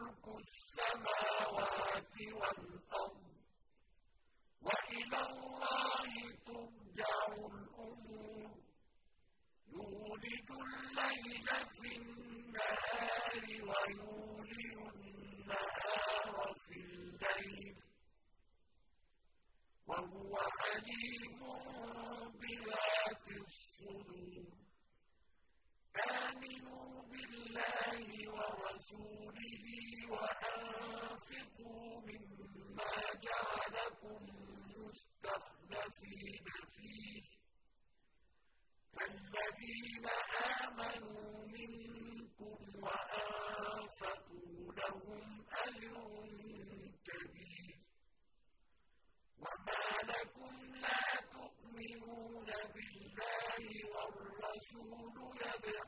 आपको 0.00 0.36
لكم 50.04 50.54
لَا 50.82 51.00
تُؤْمِنُونَ 51.34 52.48
بِاللَّهِ 52.74 53.64
وَالرَّسُولُ 53.94 55.16
يدعون 55.40 55.87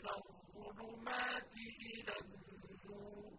من 0.00 0.08
الظلمات 0.08 1.52
إلى 1.56 2.14
النور. 2.20 3.32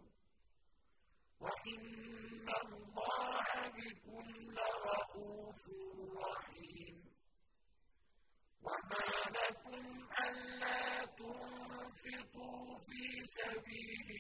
وإن 1.40 2.48
الله 2.64 3.48
بكم 3.78 4.26
لرؤوف 4.58 5.62
رحيم. 6.18 6.98
وما 8.62 9.10
لكم 9.38 9.86
ألا 10.28 11.06
تنفقوا 11.06 12.80
في 12.80 13.04
سبيل 13.26 14.11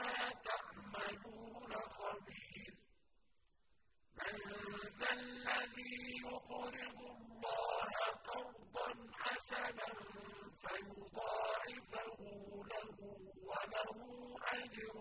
بِمَا 0.00 0.32
تَعْمَلُونَ 0.48 1.72
خَبِيرٌ 1.98 2.74
مَن 4.18 4.34
ذَا 5.00 5.12
الَّذِي 5.12 5.96
يُقْرِضُ 6.24 7.00
اللَّهَ 7.16 7.92
قَرْضًا 8.30 8.88
حَسَنًا 9.22 9.90
فَيُضَاعِفَهُ 10.62 12.18
لَهُ 12.72 12.98
وَلَهُ 13.50 13.98
أَجْرٌ 14.58 14.94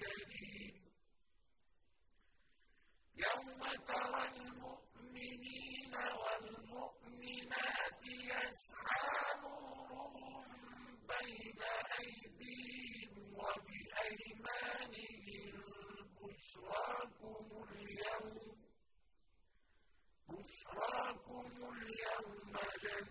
كَرِيمٌ 0.00 0.74
يَوْمَ 3.26 3.62
تَرَى 3.88 4.22
الْمُؤْمِنِينَ 4.34 5.94
وَالْمُؤْمِنَاتِ 6.22 6.59
مددا 22.54 23.09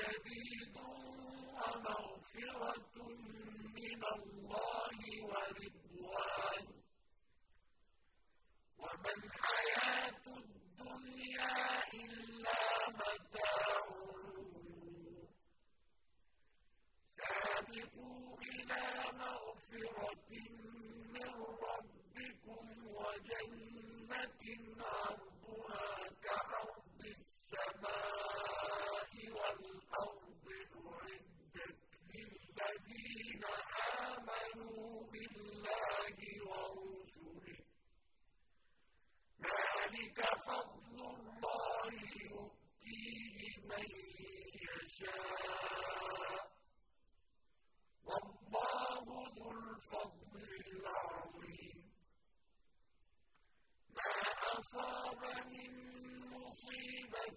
شديد 0.00 0.76
ومغفرة 1.60 2.96
من 3.76 4.02
الله. 4.14 4.89
أَصَابَ 54.74 55.18
مِن 55.50 55.72
مُّصِيبَةٍ 56.30 57.30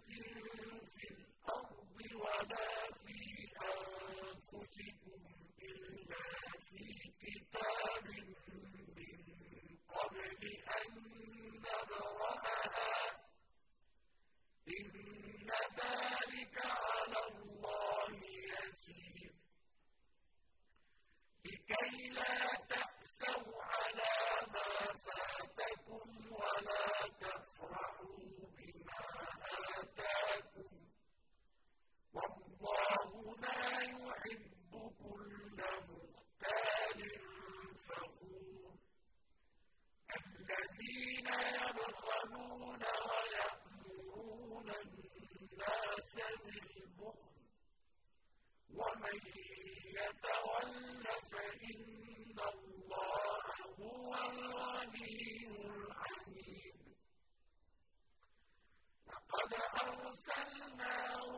أَرْسَلْنَا 60.37 60.93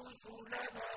رُسُلَنَا 0.08 0.95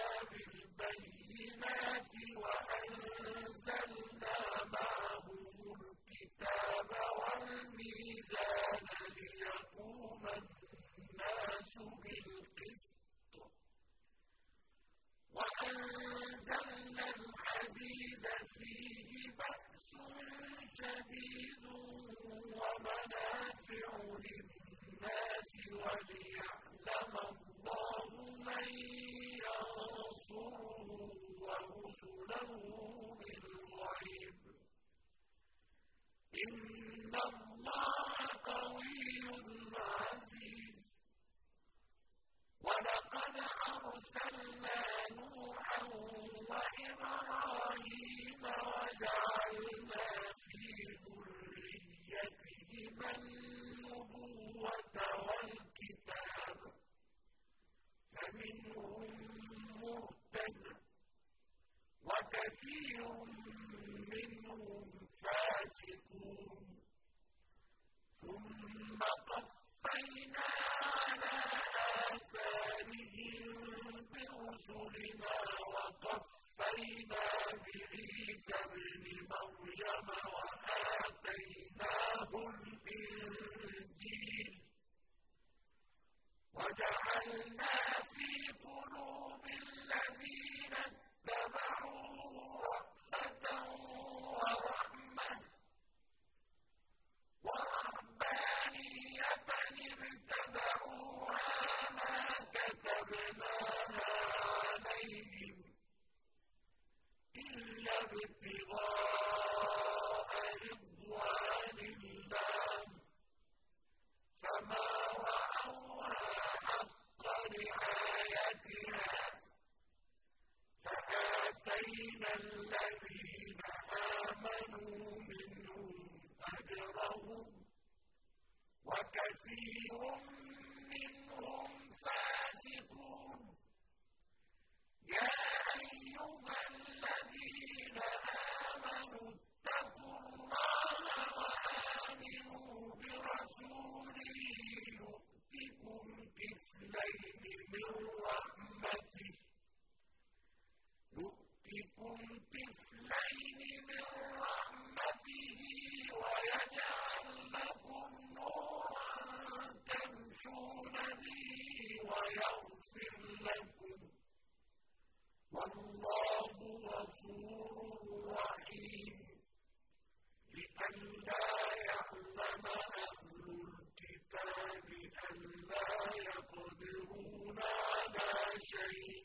very 178.89 179.18